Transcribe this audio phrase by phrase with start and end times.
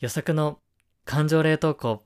[0.00, 0.60] 予測の
[1.04, 2.05] 感情冷凍庫。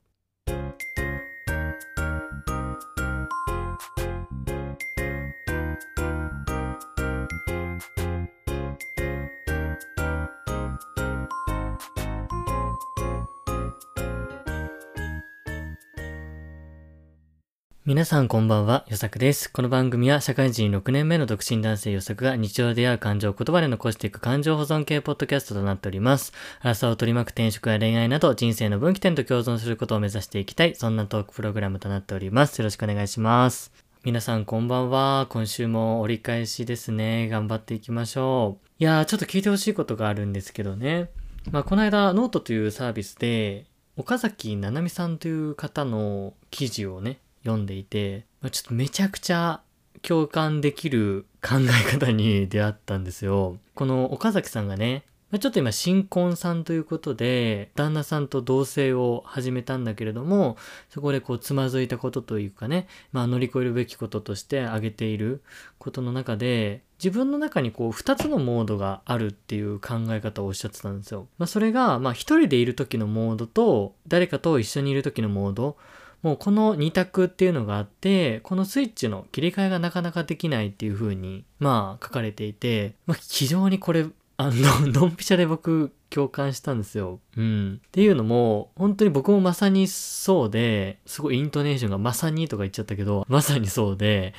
[17.91, 19.51] 皆さんこんばんは、よさくです。
[19.53, 26.33] この番組は社会人6年目の独身男性よさくが日常で出会う感情を言葉で残していく感情保存系ポッドキャストとなっております。
[26.61, 32.61] 荒さを取り巻く転職や恋愛など人生の分岐点と共存することを目指していきたい、そんなトークプログラムとなっております。
[32.61, 33.73] よろしくお願いします。
[34.05, 35.27] 皆さんこんばんは。
[35.29, 37.29] 今週も折り返しですね。
[37.29, 38.67] 頑張っていきましょう。
[38.79, 41.11] いやー、ちょっと聞いてほしいことがあるんですけどね。
[41.51, 49.61] まあ、この間、ノートというサービスで、岡崎七海さんという方の記事をね、読んでいて、まあ、ちょっとめちゃくちゃ
[50.03, 53.59] 共感できる考え方に 出会ったんですよ。
[53.75, 60.57] この岡崎さんがね、まあちょっと今新婚さんということで、旦那さんと同棲を始めたんだけれども、
[60.89, 65.43] そこでこうつまずいたことというかね、まあ乗り越えるべきこととして挙げている
[65.79, 71.29] ことの中で、自分の中にこう二つのモードがあるっていう考え方をおっしゃってたんですよ。
[71.39, 75.77] まあそれが、まあ一人でいる時のモードと、誰かと一緒にいる時のモード、
[76.23, 87.21] もうこの二択っていうのがあって、このスイッチの切り替えがなかなかできないっていう風に、まあ書かれていて、まあ非常にこれ、あの、 ドンピシャで僕共感したんですよ。
[87.37, 87.81] うん。
[87.87, 94.35] っていうのも、本当に僕もまさにそうで、すごいイントネーションがまさにとか言っちゃったけど、まさにそうで、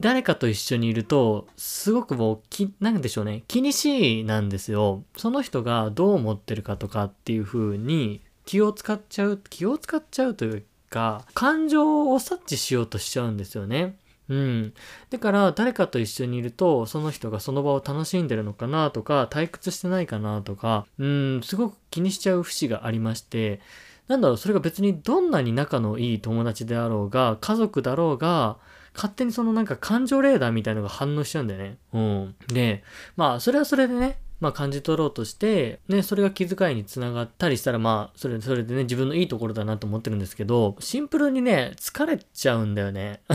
[0.00, 5.02] 誰かと一緒にいると、すごくもう、き、なんでしょうね、気にしいなんですよ。
[5.16, 13.96] その人がどう思ってるかとかっていう風に気を使っちゃう、気を使っちゃうというか、感情を察知しようとしちゃうんですよね。
[14.28, 14.74] うん。
[15.10, 23.60] だから、誰かと一緒にいると、その人がその場を楽しんでるのかなとか、退屈してないかなとか、うん、すごく気にしちゃう節がありまして、
[24.06, 28.58] なんだろう、それが別にどんなに仲のいい友達であろうが、家族だろうが、
[28.94, 31.78] 勝手にそのなんか感情レーダーみたいのが反応しちゃうんだよね。
[31.92, 32.34] うん。
[32.48, 32.82] で、
[33.16, 43.20] まあ、それはそれでね、まあ感じ取ろうとして、ね、それが気遣いにつながったりしたら、まあ、それ、それでね、自分のいいところだなと思ってるんですけど、シンプルにね、疲れちゃうんだよね。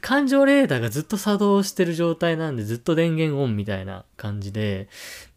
[0.00, 4.88] 感情レーダーがずっと作動してる状態なんで、ずっと電源オンみたいな感じで、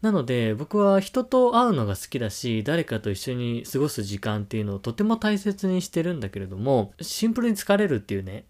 [0.02, 8.44] なので、僕は人と会うのが好きだし、誰かと一緒に過ごす時間っていうのをとても大切にしてるんだけれども、シンプルに疲れるっていうね。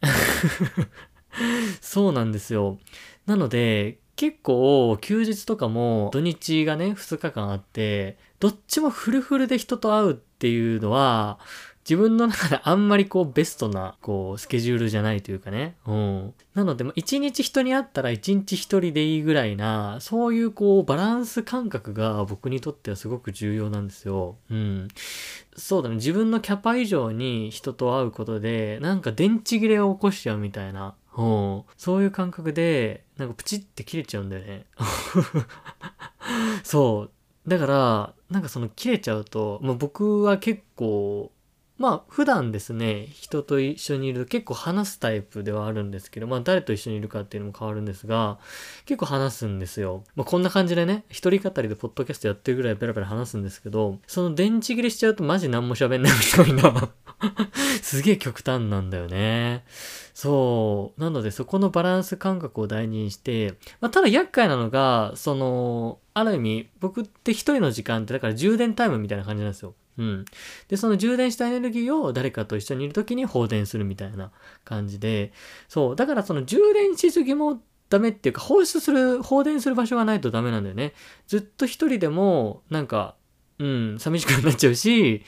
[1.81, 2.79] そうなんですよ。
[3.27, 11.39] なので、結構休日とかも土日がね、2日間あって、どっちもフルフルで人と会うっていうのは、
[11.89, 15.77] 自分の中であんまりこうベストなこうスケジュールじゃないというかね。
[15.87, 16.35] うん。
[16.53, 24.37] なので、一日人に会ったら一日一人でいいぐらいな、そういうこうバランス感覚が僕にとってはすごく重要なんですよ。
[24.51, 24.89] うん。
[25.57, 25.95] そうだね。
[25.95, 30.97] 自分のキャパ以上に人と会うことで、なんか電池切れを起こしちゃうみたいな。
[31.17, 31.63] うん。
[31.77, 34.67] そういう感覚で、なんかプチって切れちゃうんだよね。
[36.65, 37.09] そ
[37.47, 37.51] う。
[37.51, 41.33] だから、なんかその切れちゃうと、まあ、僕は結構、
[41.79, 48.39] まあ普段ですね、人と一緒にいると結構話すタイプではあるんですけど、まあ誰と一緒にいるかっていうのも変わるんですが、
[48.85, 50.03] 結構話すんですよ。
[50.17, 56.89] まあこんな感じでね、一人語りでポッドキャストやってるぐらいペラペラ話すんですけど、その電池切れしちゃうとマジ何も喋んないみたいな。
[57.89, 59.65] すげえ極端なんだよね。
[60.13, 61.01] そう。
[61.01, 69.75] なのでそこのバランス感覚を大事にして、まあただ厄介なのが、その、ある意味、僕って一人の時間ってだから充電タイムみたいな感じなんですよ。
[69.97, 70.27] うん。
[70.69, 74.33] で、その充電したエネルギーを誰かと一緒にいる時に放電するみたいな
[74.67, 75.33] 感じで、
[75.67, 75.97] そう。
[75.97, 80.93] だからその充電しすぎもダメっていうか、放出する、放電する場所がないとダメなんだよね。
[81.27, 83.15] ずっと一人でも、なんか、
[83.59, 85.23] うん、寂しくなっちゃうし、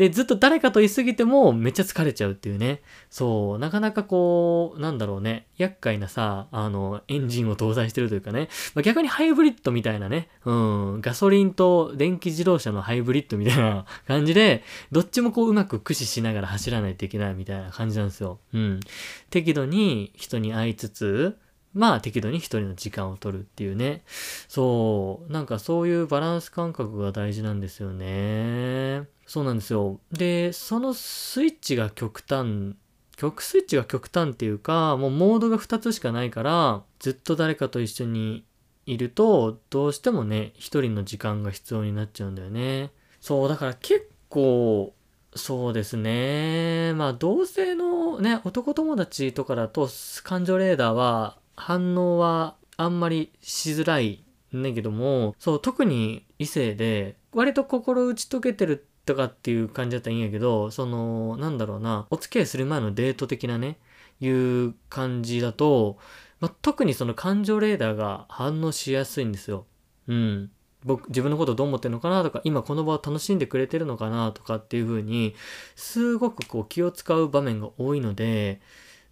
[0.00, 2.80] で、ずっと誰かと言いすぎてもめっちゃ疲れちゃうっていうね。
[3.10, 18.38] そう、なかなかこう、なんだろうね、厄介なさ、あの、エンジンを搭載してるというかね、まあ、逆にハイブリッドみたいなね、うん、ガソリンと電気自動車のハイブリッドみたいな 感じで、どっちもこううまく駆使しながら走らないといけないみたいな感じなんですよ。
[18.54, 18.80] うん。
[19.28, 21.36] 適度に人に会いつつ、
[21.74, 24.02] まあ適度に一人の時間を取るっていうね。
[24.48, 25.30] そう。
[25.30, 29.06] なんかそういうバランス感覚が大事なんですよね。
[29.30, 30.00] そうなんですよ。
[30.10, 32.74] で、そのスイッチが極端、
[33.16, 38.44] 極スイッチが極端っていうか、もうモードが2つしかないから、ずっと誰かと一緒に
[38.86, 42.90] いると、どうしてもね、一人の時間が必要になっちゃうんだよね。
[43.20, 44.94] そう、だから結構、
[45.36, 46.92] そうですね。
[46.94, 49.88] まあ、同性のね、男友達とかだと、
[50.24, 54.24] 感情レーダーは、反応はあんまりしづらい
[54.56, 63.78] んだけども、そう、特に異性で、割と心打ち解けてるとかっていう感じだったらいいんやけど、その、なんだろうな、お付き合いする前のデート的なね、
[64.20, 65.98] いう感じだと、
[66.40, 69.66] まあ、特にその感情レーダーが反応しやすいんですよ。
[70.08, 70.50] うん。
[70.84, 75.34] 僕、自分のことどう思ってるのかなとか、今この場を楽しんでくれてるのかなとかっていう風に、
[75.74, 78.60] すごくこう気を使う場面が多いので、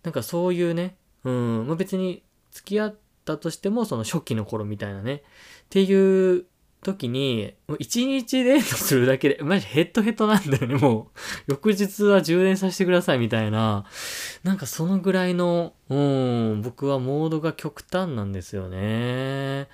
[0.03, 2.23] なんかそういうね、うん、まあ、別に
[2.53, 5.21] 付き合ったとしても、その初期の頃みたいなね、っ
[5.69, 6.47] ていう
[6.83, 11.11] 時に、もう一日デートするだけで、マジヘッドヘッドなんだよね、も
[11.49, 11.53] う。
[11.53, 13.85] 翌日は充電させてくださいみたいな。
[14.45, 19.69] なんかそのぐらいの、うん、僕はモードが極端なんですよね。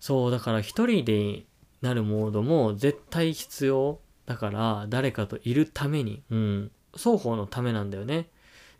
[0.00, 1.44] そう、だから一人で
[1.82, 4.00] なるモードも絶対必要。
[4.26, 8.28] だから誰かといるために、うん、双方のためなんだよね。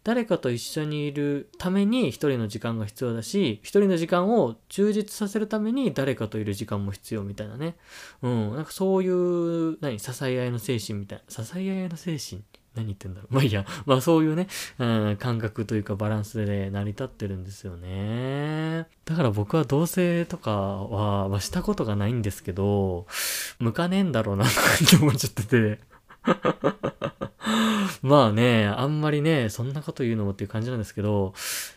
[0.05, 7.77] 誰かと一緒にいるために一人の時間が必要だし、一人の時間を充実させるために誰かといる時間も必要みたいなね。
[8.23, 8.55] うん。
[8.55, 11.45] なんかそういう、何、支え合いの精神みたいな。
[11.45, 12.43] 支え合いの精神？
[12.75, 13.33] 何言ってんだろう。
[13.35, 13.65] まあいいや。
[13.87, 14.49] まあそういうね、
[14.79, 18.87] うん、感覚というかバランスで成り立ってるんですよね。
[19.07, 23.07] だから僕は同棲とかは、まあ、したことがないんですけど、
[23.59, 24.49] 向かねえんだろうなっ
[24.91, 25.94] て思っちゃってて。
[28.03, 31.35] まあね、あんまりね、そんなこと言うのもっていう感じなんですけど、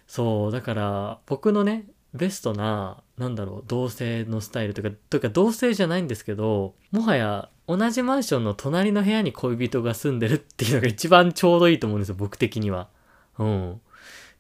[0.08, 12.88] そう、だから僕のね、ベストな、なんだろう、同性のスタイルとか、というか同性じゃないんですけど、もはや同じマンションの隣の部屋に恋人が住んでるっていうのが一番ちょうどいいと思うんですよ、僕的には。
[13.38, 13.82] うん。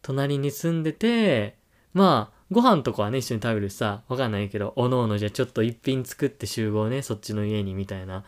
[0.01, 1.57] 隣に住んでて、
[1.93, 8.23] まあ、ご飯とかはね、一緒に食べるしさ、わかんないけど、おのおのじゃちょっと一品作って集合ね、そっちの家にみたいな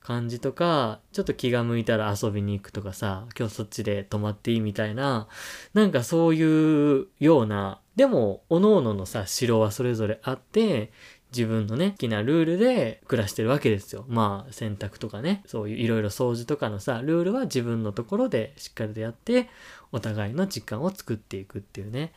[0.00, 5.26] 感じとか、ちょっと気が向いたら遊びに行くとかさ、今日そっちで泊まっていいみたいな、
[5.74, 10.92] なんかそういうような、でも、おのおののさ、城はそれぞれあって、
[11.36, 14.04] 自分のね、好きなルールで暮らしてるわけですよ。
[14.08, 19.48] まあ、洗濯とかね、そういういろいろ掃除とかのさ、ルールは自分のところでしっかりとやって、
[19.92, 22.12] お互いの時間を作っていくっていうね。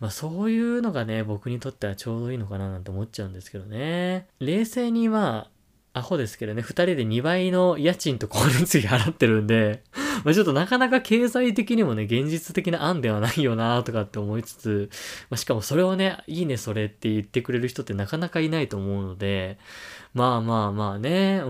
[0.00, 4.28] まあそういうのがね、僕にとってはちょうどいいのかななんて思っちゃうんですけどね。
[4.40, 5.48] 冷静にま
[5.94, 9.82] あ、アホですけどね、2人で2倍の家賃と光熱費払ってるんで、
[10.24, 14.90] まあちょっとなかなか経済的にもね、現実的な案ではないよなとかって思いつつ、
[15.30, 19.58] まあ、しかもそれをね、いいねそれって言ってくれる人ってなかなかいないと思うので、
[20.14, 21.48] まあまあまあね、う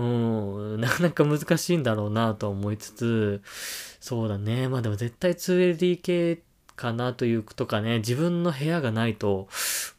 [0.77, 3.41] ん、なかなか難しいんだろうなと思いつつ、
[3.99, 6.39] そうだね、まあでも絶対 2LDK
[6.79, 9.49] かなというとかね、自分の部屋がないと、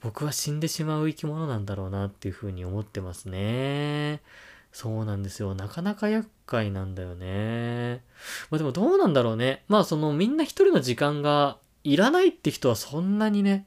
[0.00, 4.22] 僕は死んでしまう生き物なんだろうなっていうふうに思ってますね。
[4.72, 5.54] そうなんですよ。
[5.54, 8.02] なかなか厄介なんだよね。
[8.50, 9.64] まあでもどうなんだろうね。
[9.68, 13.66] まあそのみんな一人の時間がいらないって人はそんなにね、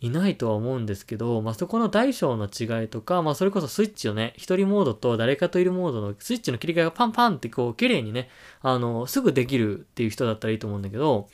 [0.00, 8.28] いないとは思うんですけど、まあ、そこの大小の違いとか、まあ、それこそスイッチをね、一人モードと誰かといるモードのスイッチの切り替えがパンパンってこう、綺麗にね、
[8.60, 11.28] あの、すぐできるっていう人だったらいいと思うんだけど、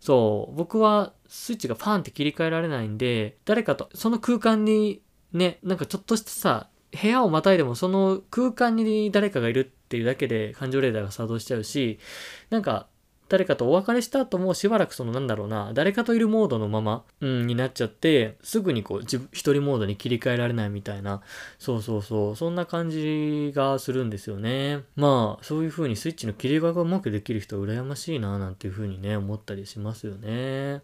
[0.00, 5.00] そう、僕はスイッチがパンって切り替えられないんで、誰かと、その空間に
[5.32, 6.68] ね、なんかちょっとしたさ、
[7.00, 11.98] 部屋をまたいでもその空間に誰かがいるっていうだけで感情レーダーが作動しちゃうし、
[12.50, 12.86] なんか
[13.32, 21.22] 誰かとお別れした後もしばらくそのなんだろうな、誰かといるモードのまま、うん、になっちゃって、すぐにこう、自分、一人モードに切り替えられないみたいな、
[21.58, 24.82] そうそうそう、そんな感じがするんですよね。
[24.96, 30.82] まあ、そういう風にスイッチの切り替えがうまくできる人は羨ましいな、なんていう風にね、思ったりしますよね。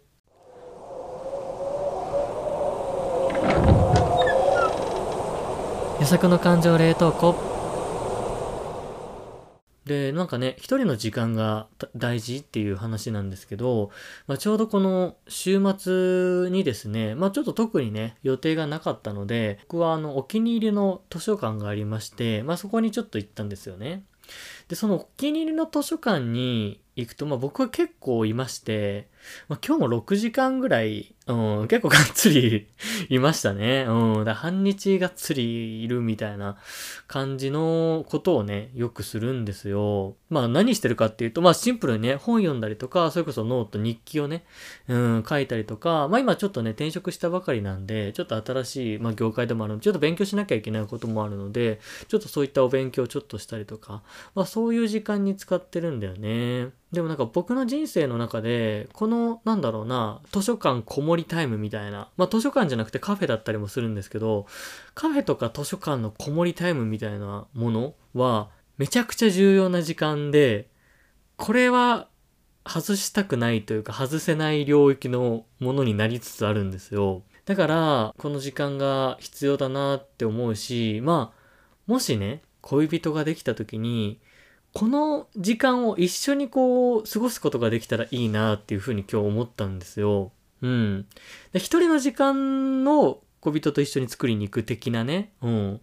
[5.99, 7.35] 予測の感情冷凍庫
[9.85, 13.89] で、なんかね、一人の時間が大事っていう話なんですけど、
[14.25, 24.05] まあ、ちょうどこの週末にですね、まあ、ちょっと特にね、予定がなかったので、僕はあの、お気に入りの図書館がありまして、まあ、そこにちょっと行ったんですよね。
[24.69, 29.08] で、そのお気に入りの図書館に行くと、まあ、僕は結構いまして、
[29.47, 32.67] まあ、今日も6時間ぐらいうん、結構がっつり
[33.09, 33.85] いましたね。
[33.87, 36.57] うん、だ半日がっつりいるみたいな
[37.07, 40.15] 感じのことをね、よくするんですよ。
[40.31, 44.43] まあ何してるかっていうと、まあシンプルにね、本読んだりとか、それこそノート、日記をね、
[44.87, 54.01] うん、書いたりとか、まあ今ちょっとね、転職したばかりなんで、ちょっと新しい、まあ業界でもあるので、ちょっと勉強しなきゃいけないこともあるので、ちょっとそういったお勉強をちょっとしたりとか、
[54.33, 56.69] まあそういう時間に使ってるんだよね。
[56.91, 64.47] でもなんか僕の人生の中で、この、なんだろうな、図書館こもりタイムみたいな、まあ図書館じゃなくてカフェだったりもするんですけど、
[64.95, 70.69] カフェとか図書館のこもりタイムみたいなものは、めちゃくちゃ重要な時間で、
[71.35, 72.07] これは
[72.65, 77.23] 外したくないというか外せない領域のものになりつつあるんですよ。
[77.45, 81.39] だから、この時間が必要だなって思うし、まあ、
[81.87, 84.19] もしね、恋人ができた時に、
[84.73, 90.31] この時間を一緒にこう、過ごすことができたらいいなっていうふうに今日思ったんですよ。
[90.61, 91.05] うん。
[91.53, 95.33] 一人の時間を恋人と一緒に作りに行く的なね。
[95.41, 95.81] うん。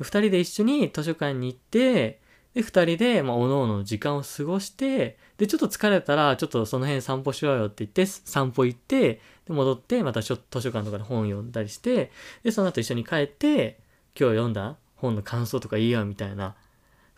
[0.00, 2.20] 二人で一緒に図書館に行って、
[2.54, 12.10] で、二人で、まあ、おのおの時間を過ごして、で、ちょっと疲れたら、ちょっとその辺散歩しようよって言って、散歩行って、で、戻って、また図書館とかで本読んだりして、
[12.42, 13.80] で、その後一緒に帰って、
[14.18, 16.56] 今日読んだ本の感想とか言い合うみたいな。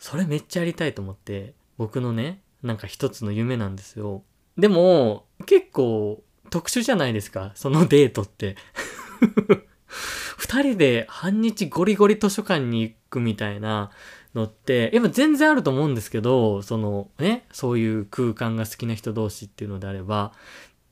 [0.01, 4.23] それめっちゃやりたいと思って、僕のね、なんか一つの夢なんですよ。
[4.57, 8.55] でも、結構特殊じゃないですか、そのデートって。
[10.37, 13.91] 二人で半日ゴリゴリ図書館に行くみたいな
[14.33, 20.33] のって、やっぱ全然あると思うんですけど、そのね、そういう空間が好きな人同士っていうのであれば、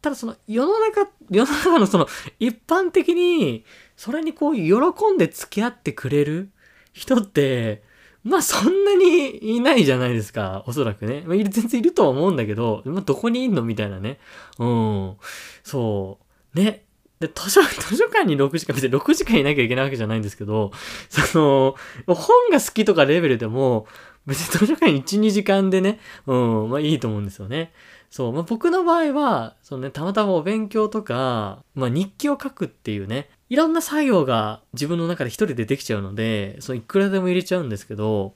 [0.03, 2.07] ただその世の中、世の中のその
[2.39, 3.65] 一般的に
[3.97, 6.51] それにこう喜んで付き合ってくれる
[6.93, 7.88] 人って、
[8.29, 11.24] まあそんなにいないじゃないですか、おそらくね。
[11.25, 14.19] まあ、 全然いるとは思うんだけど、まあどこにいんのみたいなね。
[14.59, 15.15] うん。
[15.63, 16.19] そ
[16.55, 16.59] う。
[16.59, 16.86] ね。
[17.19, 20.71] で、図書、 図書館に6時間、別に6時間いなきゃいけないわけじゃないんですけど、
[21.09, 21.75] その、
[22.07, 23.88] 本が好きとかレベルでも、
[24.25, 27.74] 別に図書館に1、2時間でね、うん、まあいいと思うんですよね。
[28.09, 38.36] そう、まあ僕の場合は、そのね、たまたまお勉強とか、まあ日記を書くっていうね、いろんな作業が自分の中で一人でできちゃうので、そういくらでも入れちゃうんですけど、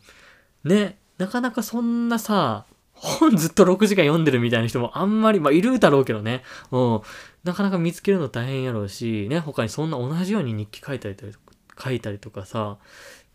[0.63, 6.41] ね、なかなかそんなさ、本ずっと6時間読んでるみたいな人もあんまり、まあいるだろうけどね、
[6.71, 7.01] うん、
[7.43, 11.33] なかなか見つけるの大変やろうし、ね、他にそんな同じように日記書いたりとか、
[11.85, 12.77] 書いたりとかさ、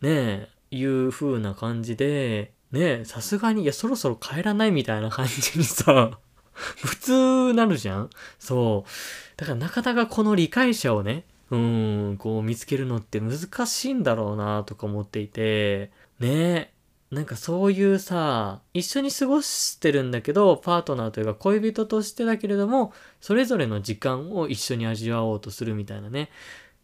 [0.01, 6.19] ね、いう風な感じで、ね、さすがに、いや、そろそろ帰らないみたいな感じにさ、
[6.85, 8.11] 普通なるじゃん。
[8.39, 8.91] そう。
[9.37, 15.91] だからなかなかこの理解者をね、うん、こう見つけるのって難しいんだろうなとか思っていて、
[16.21, 16.73] ね
[17.11, 26.31] なんかそういうさ、一緒に過ごしてるんだけど、パートナーというか恋人としてだけれども、それぞれの時間を一緒に味わおうとするみたいなね。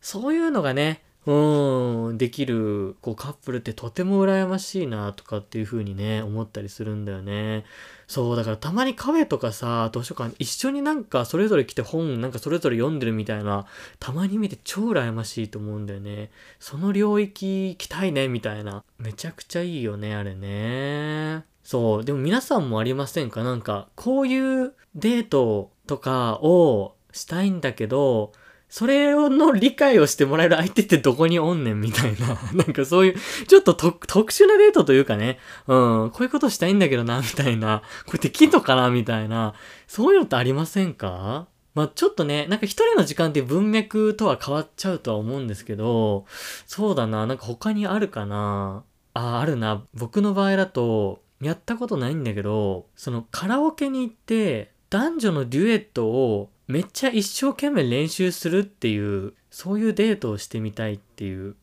[0.01, 7.65] そういうのがね、うん、できる、こうカップルってとても羨ましいなとかっていう風にね、思ったりするんだよね。
[8.07, 13.67] そう、だからたまにカフェとかさ、図書館一緒になんかそれぞれ来て本なんかそれぞれ読んでるみたいな、
[13.99, 16.31] たまに見て超羨ましいと思うんだよね。
[16.61, 18.85] その領域行きたいね、みたいな。
[18.99, 21.45] めちゃくちゃいいよね、あれね。
[21.63, 23.43] そう、でも皆さんもありませんか？
[23.43, 28.33] なんか、こういうデートとかをしたいんだけど、
[28.77, 32.37] それの理解をしてもらえる相手ってどこにおんねんみたいな。
[32.53, 35.39] なんかそういう、ちょっと特特殊なデートというかね。
[35.69, 37.83] うん、こういうことしたいんだけどな、みたいな。
[38.05, 39.55] これできんのかな、みたいな。
[39.87, 41.47] そういうのってありませんか？
[41.77, 46.25] まあちょっとね、なんか一人の時間って文脈とは変わっちゃうとは思うんですけど、
[46.67, 48.83] そうだな、なんか他にあるかな？
[49.13, 49.85] あ、あるな。
[49.95, 61.57] 僕の場合だと、やったことないんだけど、そのカラオケに行って、男女のデュエットをめっちゃ一生懸命練習するっていう、そういうデートをしてみたいっていう。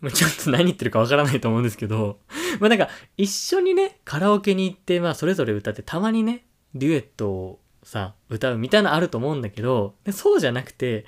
[0.00, 2.18] まちょっと何言ってるかわからないと思うんですけど、
[2.60, 11.06] まあなんか一緒にね、カラオケに行って、まあそれぞれ歌ってたまにね、デュエットをさ、歌うみたいなのあると思うんだけど、でそうじゃなくて、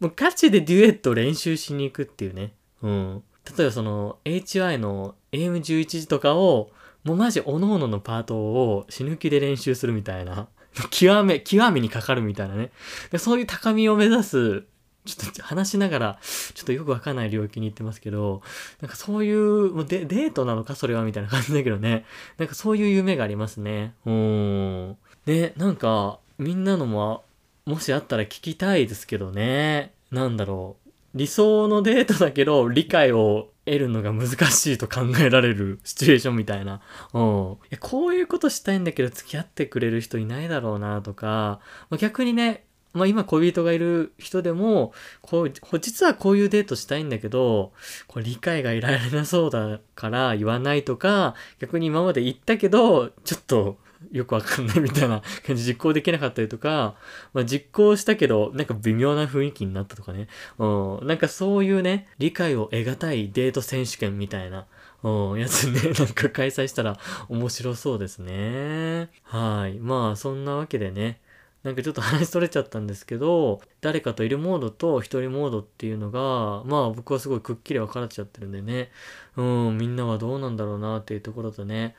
[0.00, 2.52] もうガチでデュエットを練習しに行くっていうね。
[2.82, 3.22] うん。
[3.56, 6.70] 例えばその HY の AM11 時とかを、
[7.04, 10.48] もうマジ各々のパートを死ぬ気で練習するみたいな。
[10.90, 12.70] 極め、極めにかかるみたいなね。
[13.10, 14.64] でそういう高みを目指す、
[15.04, 16.18] ちょっと話しながら、
[16.54, 18.42] ちょっとよくわかんない領域に行ってますけど、
[18.80, 22.04] なんかそういう、もうデデートなのかそれはみたいな感じだけどね。
[22.38, 23.94] なんかそういう夢がありますね。
[24.04, 24.96] うーん。
[25.26, 27.24] ね、なんか、みんなのも、
[27.64, 29.92] もしあったら聞きたいですけどね。
[30.10, 30.85] なんだろう。
[31.14, 36.80] 理想のデートだけど、理解を得るのが難しいと考えられる シチュエーションみたいな。
[37.12, 37.56] うん。
[37.70, 41.60] いこういうことしたいんだけど付き合ってくれる人いないだろうなとか、
[41.90, 47.72] ま、逆にね、まあ今恋人がいる人でも、こう、実はこういうデートしたいんだけど、
[48.06, 53.78] これ理解が得られなそうだから言わないとか、逆に今まで言ったけど、ちょっと
[54.12, 56.94] よくわかんないみたいな 感じ実行できなかったりとか、
[57.32, 60.28] まあ実行したけど、なんか微妙な雰囲気になったとかね。
[60.58, 61.06] うん。
[61.06, 64.66] なんかそういうね、理解を得難いデート選手権みたいな、
[65.02, 66.98] うん、やつね、 なんか開催したら
[67.28, 69.10] 面白そうですね。
[69.24, 69.78] はい。
[69.78, 71.20] まあそんなわけでね、
[71.66, 78.92] なんかちょっと話それちゃったんですけど、誰かといるモードと一人モードっていうのが、まあ僕はすごいくっきり分かれちゃってるんでね、
[79.36, 81.96] うん、みんなはどうなんだろうなっていうところとね、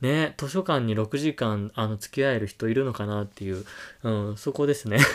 [0.00, 3.64] ね、図書館に6時間、あの、付き合える人いるのかなっていう、
[4.02, 4.98] うん、そこですね。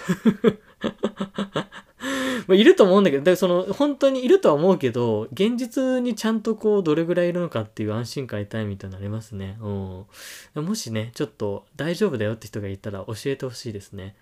[2.48, 9.58] ま、いると思うんだけど、その、本当にいるとは思うけど、現実にちゃんとこう、どれぐらいいるのかっていう安心感得たいみたいになりますね。
[9.62, 10.65] うん。
[10.65, 14.15] もしね、ちょっと大丈夫だよって人がいたら教えてほしいですね。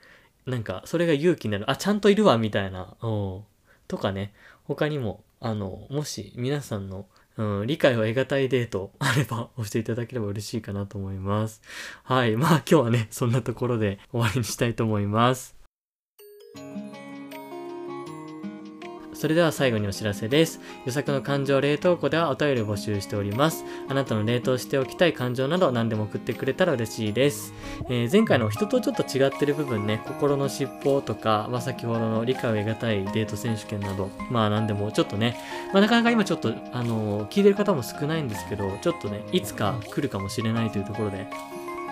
[0.46, 1.70] なんか、それが勇気になる。
[1.70, 2.96] あ、ちゃんといるわ、みたいな。
[3.02, 3.42] うん。
[3.88, 7.06] とかね、他にも、あの、もし皆さんの
[7.38, 11.62] うん、理解を得難いデートあれば 押していただければ嬉しいかなと思います。
[12.04, 12.36] はい。
[12.36, 15.56] まあ今日はね、そんなところで終わりにしたいと思います。
[19.16, 20.60] それでは最後にお知らせです。
[20.86, 23.64] 予作の感情冷凍庫ではお便りを募集しております。
[23.90, 27.54] あなたの冷凍しておきたい感情など何でも送ってくれたら嬉しいです。
[27.90, 35.38] えー、前回の人とちょっと違ってる部分ね、心の尻尾とか、まあ、先ほどの理解を得難いデート選手権など、まあ何でもちょっとね、
[35.74, 41.28] まあなかなか今ちょっと、あのー、聞いてる方も少ないんですけど、ちょっとね、いつか来るかもしれないというところで、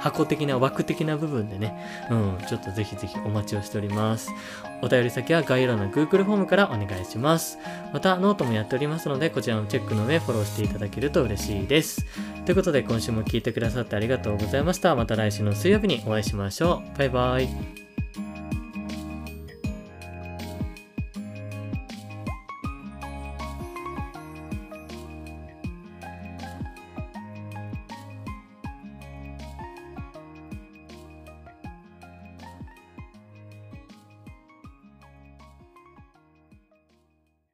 [0.01, 1.77] 箱的な枠的な部分でね、
[2.10, 4.31] うん、ちょっとぜひぜひお待ちをしております。
[4.81, 7.60] お便り先は概要欄の Google フォームからお願いします。
[7.93, 12.05] また、ノートもやっておりますので、こちらのチェックの上フォローしていただけると嬉しいです。
[12.46, 14.96] ということで、今週も聴いてくださってありがとうございました。
[14.96, 16.98] また来週の水曜日にお会いしましょう。
[16.98, 17.90] バイバイ。